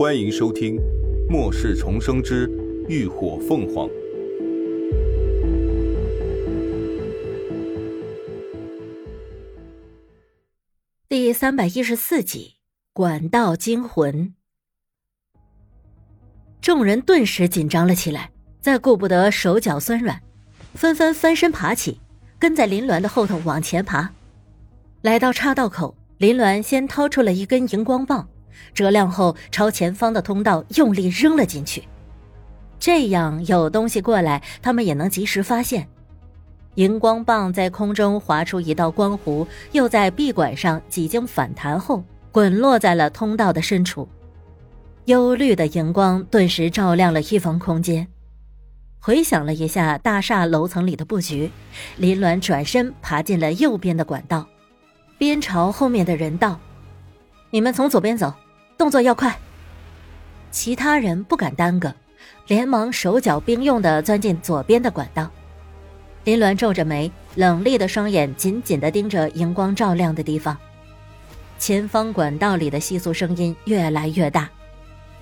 [0.00, 0.76] 欢迎收听
[1.28, 2.48] 《末世重生之
[2.88, 3.86] 浴火凤凰》
[11.06, 12.54] 第三百一十四集
[12.94, 14.28] 《管道惊魂》。
[16.62, 18.30] 众人顿时紧张了起来，
[18.62, 20.18] 再顾不得手脚酸软，
[20.72, 22.00] 纷纷翻身爬起，
[22.38, 24.10] 跟在林鸾的后头往前爬。
[25.02, 28.26] 来到岔道口，林鸾先掏出了一根荧光棒，
[28.74, 31.82] 折亮后朝前方的通道用力扔了进去。
[32.78, 35.86] 这样有东西过来，他们也能及时发现。
[36.76, 42.02] 荧光棒在空中划出一道光弧，又在壁管上几经反弹后，
[42.32, 44.08] 滚落在了通道的深处。
[45.06, 48.06] 幽绿的荧光顿时照亮了一方空间。
[49.00, 51.50] 回想了一下大厦楼层里的布局，
[51.96, 54.46] 林鸾转身爬进了右边的管道。
[55.18, 56.58] 边朝后面的人道
[57.50, 58.32] ：“你们从左边走，
[58.80, 59.38] 动作要快。”
[60.50, 61.94] 其他人不敢耽搁，
[62.46, 65.28] 连忙手脚并用的钻进左边的管道。
[66.24, 70.56] 林鸾皱着眉，冷厉的双眼紧紧的盯着荧光照亮的地方。
[71.58, 74.48] 前方管道里的窸窣声音越来越大，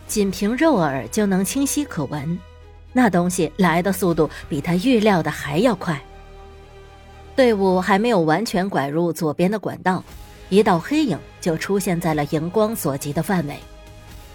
[0.06, 2.39] 仅凭肉耳就能清晰可闻。
[2.93, 6.00] 那东西来的速度比他预料的还要快。
[7.37, 10.03] 队伍还没有完全拐入左边的管道，
[10.48, 13.56] 一道黑影就出现在了荧光所及的范围。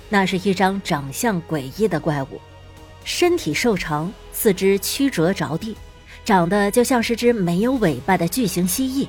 [0.10, 2.40] 那是一张长相诡异的怪物，
[3.04, 5.76] 身体瘦长，四肢曲折着地，
[6.24, 9.08] 长得就像是只没有尾巴的巨型蜥蜴。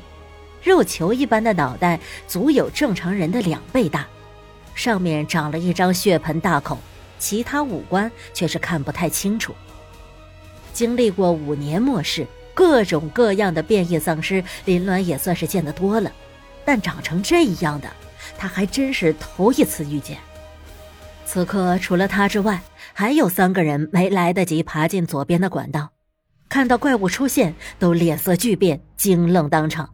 [0.63, 4.07] 肉球一般的脑袋足有正常人的两倍大，
[4.75, 6.79] 上面长了一张血盆大口，
[7.19, 9.55] 其他五官却是看不太清楚。
[10.73, 12.27] 经历过五年末世。
[12.57, 16.13] 各种各样的变异丧尸，林鸾也算是见得多了，
[16.65, 17.89] 但长成这样的，
[18.37, 20.19] 他还真是头一次遇见。
[21.27, 22.63] 此刻除了他之外，
[22.93, 25.91] 还有三个人没来得及爬进左边的管道，
[26.49, 29.89] 看到怪物出现，都脸色巨变，惊愣当场。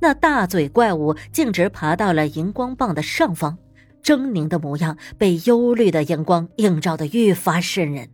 [0.00, 3.58] 那大嘴怪物径直爬到了荧光棒的上方，
[4.02, 8.08] 狰狞的模样被幽绿的荧光映照的愈发渗人。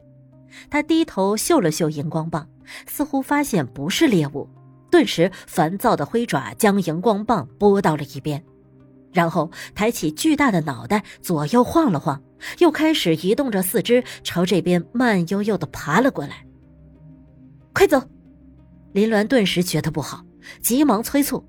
[0.70, 2.48] 他低头嗅了嗅荧光棒。
[2.86, 4.46] 似乎发现不是猎物，
[4.90, 8.42] 顿时烦躁的挥爪将荧光棒拨到了一边，
[9.12, 12.22] 然后抬起巨大的脑袋左右晃了晃，
[12.58, 16.44] 又开始移动着四肢朝这边慢悠悠的爬了过来。
[17.72, 18.02] 快走！
[18.92, 20.24] 林鸾顿时觉得不好，
[20.60, 21.44] 急忙催促。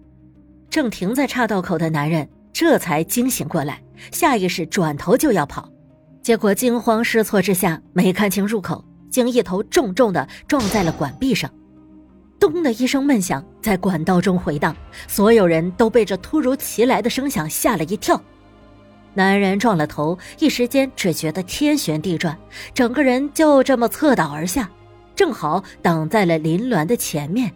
[0.70, 5.72] 正停在岔道口的男人这才惊醒过来，下意识转头就要跑，
[6.22, 8.86] 结果惊慌失措之下没看清入口。
[9.10, 11.50] 竟一头重重的撞在了管壁上，
[12.40, 14.76] 咚的一声闷响在管道中回荡，
[15.08, 18.20] 所有人都被这突如其来的声响吓了一跳。
[19.14, 22.38] 男人撞了头，一时间只觉得天旋地转，
[22.74, 24.70] 整个人就这么侧倒而下，
[25.16, 27.52] 正好挡在了林鸾的前面。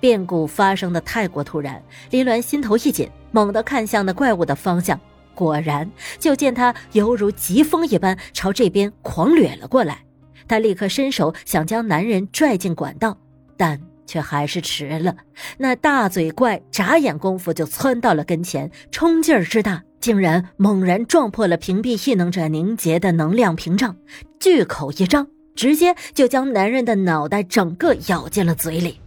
[0.00, 4.98] 变故发生的太过突然，林鸾心头一紧，猛地看向那怪物的方向，
[5.34, 10.02] 果然就见他犹如疾风一般朝这边狂掠了过来。
[10.48, 13.18] 他立刻伸手想将男人拽进管道，
[13.58, 15.14] 但却还是迟了。
[15.58, 23.94] 那大嘴怪眨眼功夫就窜到了跟前，冲劲儿之大，竟然猛然撞破了屏蔽异能者凝结的能量屏障，
[24.40, 28.98] 巨口一张，直接就将男人的脑袋整个咬进了嘴里。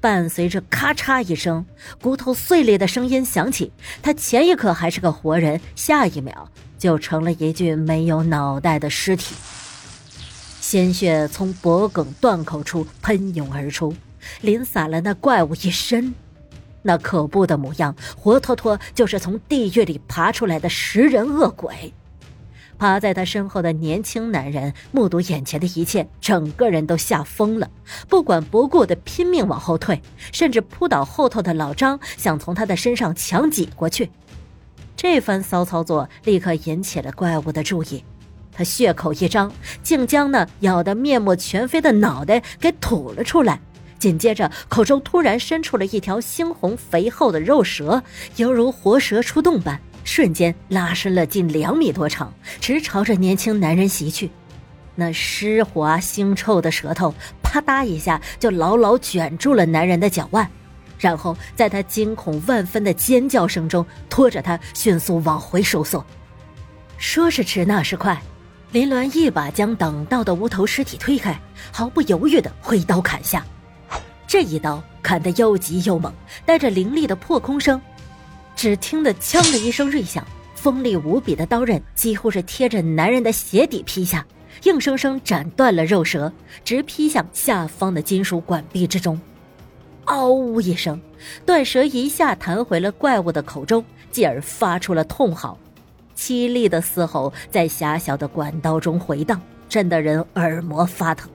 [0.00, 1.64] 伴随着咔嚓一声，
[2.00, 3.70] 骨头碎裂的声音响起。
[4.02, 9.36] 他前一刻还是个活人，下一秒就成了一具没有脑袋的尸体。
[10.72, 13.94] 鲜血从脖颈断口处喷涌而出，
[14.40, 16.14] 淋洒了那怪物一身。
[16.80, 21.92] 那可怖的模样，活脱脱就是从地狱里爬出来的食人恶鬼。
[22.78, 27.70] 趴在他身后的年轻男人目睹眼前的一切，整个人都吓疯了，
[28.08, 30.00] 不管不顾的拼命往后退，
[30.32, 34.08] 甚至扑倒后头的老张，想从他的身上强挤过去。
[34.96, 38.02] 这番骚操作立刻引起了怪物的注意。
[38.54, 39.50] 他血口一张，
[39.82, 43.60] 竟将那咬得面目全非的脑袋给吐了出来。
[43.98, 48.02] 紧接着，口中突然伸出了一条猩红肥厚的肉蛇，
[48.36, 54.28] 犹如活蛇出洞般，瞬间拉伸了近两米多长，直朝着年轻男人袭去。
[54.96, 60.50] 那湿滑腥臭的舌头，啪嗒一下就牢牢卷住了男人的脚腕，
[60.98, 66.04] 然后在他惊恐万分的尖叫声中，拖着他迅速往回收缩。
[66.98, 68.20] 说是迟，那是快。
[68.72, 71.38] 林鸾一把将挡道的无头尸体推开，
[71.70, 73.44] 毫不犹豫地挥刀砍下。
[74.26, 76.10] 这一刀砍得又急又猛，
[76.46, 77.78] 带着凌厉的破空声。
[78.56, 84.26] 只听得“锵”的一声锐响，锋利无比的刀刃几乎是贴着男人的鞋底劈下，
[84.62, 86.32] 硬生生斩断了肉舌，
[86.64, 89.20] 直劈向下方的金属管壁之中。
[90.06, 90.98] 嗷呜一声，
[91.44, 95.58] 断舌一下弹回了怪物的口中，继而发出了痛嚎，
[96.16, 101.30] 凄厉的嘶吼在狭小的管道中回荡，震得人耳膜发疼。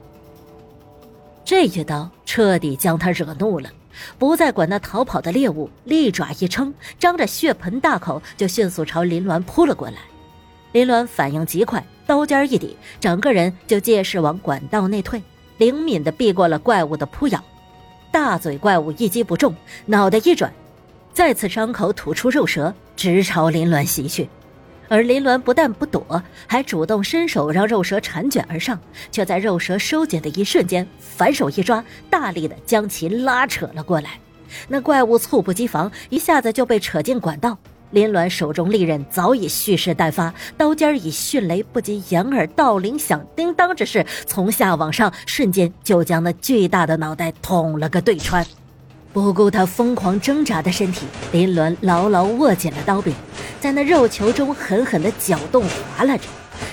[1.43, 3.69] 这一刀彻底将他惹怒了。
[4.19, 9.95] 不再管那逃跑的猎物，利爪一撑，张着血盆大口就迅速朝林鸾扑了过来。
[10.71, 15.23] 林鸾反应极快，刀尖一抵，整个人就借势往管道内退，
[15.57, 17.43] 灵敏地避过了怪物的扑咬。
[18.11, 19.55] 大嘴怪物一击不中，
[19.87, 20.53] 脑袋一转，
[21.11, 24.29] 再次张口吐出肉舌，直朝林鸾袭去。
[24.87, 28.79] 而林鸾不但不躲，还主动伸手让肉蛇缠卷而上，
[29.11, 34.19] 却在肉蛇收紧的一瞬间，反手一抓，大力的将其拉扯了过来。
[34.67, 37.57] 那怪物猝不及防，一下子就被扯进管道。
[37.91, 48.45] 林鸾手中利刃早已蓄势待发，刀尖以迅雷不及掩耳盗铃响叮当之势，从下往上，瞬间就将那巨大的脑袋捅了个对穿。
[49.17, 53.15] 不顾他疯狂挣扎的身体，林鸾牢牢握紧了刀柄，
[53.59, 56.29] 在那肉球中狠狠地搅动划拉着，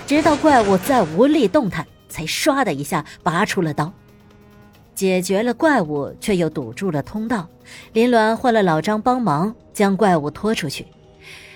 [0.06, 3.91] 直到怪物再无力动弹，才唰的一下拔出了刀，
[4.94, 7.49] 解决了怪物，却又堵住了通道。
[7.94, 10.87] 林鸾换了老张帮忙，将怪物拖出去，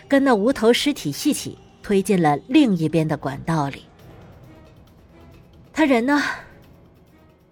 [0.08, 3.84] 跟那无头尸体一起推进了另一边的管道里。
[5.70, 6.18] 他人呢？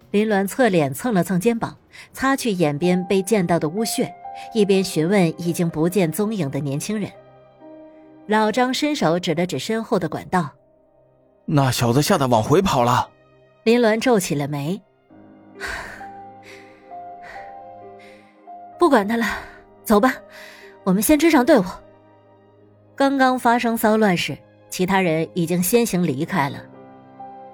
[0.09, 1.77] 林鸾侧脸蹭了蹭肩膀。
[2.13, 4.13] 擦去眼边被溅到的污血，
[4.53, 7.09] 一边询问已经不见踪影的年轻人。
[8.27, 10.49] 老张伸手指了指身后的管道
[11.45, 13.09] ：“那小子吓得往回跑了。”
[13.63, 14.81] 林鸾皱起了眉
[18.77, 19.25] ：“不管他了，
[19.83, 20.13] 走吧，
[20.83, 21.63] 我们先追上队伍。”
[22.95, 24.37] 刚刚发生骚乱时，
[24.69, 26.57] 其他人已经先行离开了。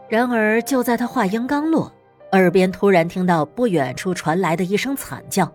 [0.09, 1.91] 然而，就在他话音刚落。
[2.33, 5.51] 耳边突然听到不远处传来的一声惨叫，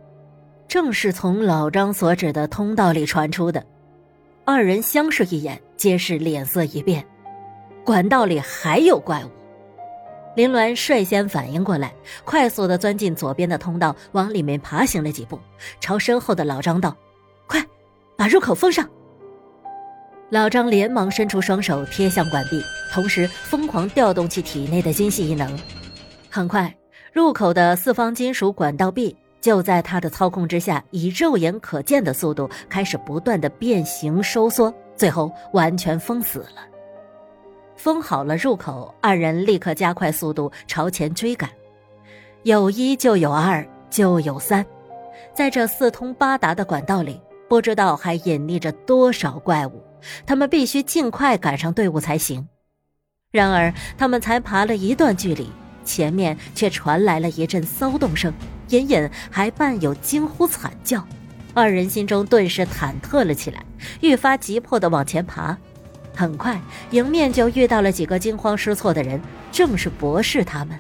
[0.69, 3.65] 正是从老张所指的通道里传出的。
[4.45, 7.05] 二人相视一眼，皆是脸色一变。
[7.85, 9.29] 管道里还有怪物！
[10.37, 11.93] 林鸾率先反应过来，
[12.25, 15.37] 快速的钻进左边的通道，往里面爬行了几步，
[15.81, 16.97] 朝身后的老张道
[17.49, 17.61] ：“快，
[18.17, 18.89] 把入口封上！”
[20.31, 25.59] 老张连忙伸出双手贴向管壁，同时疯狂调动起体内的精细异能。
[26.31, 26.75] 很快，
[27.13, 36.67] 入口的四方金属管道壁就在他的操控之下，以肉眼可见的速度开始不断的变形收缩，最后完全封死了。
[37.77, 41.49] 封好了入口，二人立刻加快速度朝前追赶。
[42.43, 44.65] 有一就有二，就有三，
[45.33, 49.83] 在这四通八达的管道里，不知道还隐匿着多少怪物，
[50.27, 52.47] 他们必须尽快赶上队伍才行。
[53.31, 55.49] 然而，他们才爬了一段距离。
[55.89, 58.31] 前面却传来了一阵骚动声，
[58.69, 61.03] 隐隐还伴有惊呼惨叫，
[61.55, 63.65] 二人心中顿时忐忑了起来，
[64.03, 65.57] 愈发急迫地往前爬。
[66.15, 69.19] 很快，迎面就遇到了几个惊慌失措的人，
[69.51, 70.79] 正是博士他们。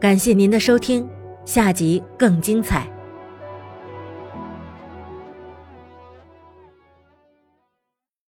[0.00, 1.06] 感谢您的收听，
[1.44, 2.95] 下集更精彩。